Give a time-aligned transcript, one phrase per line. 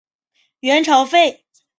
[0.61, 1.45] 元朝废。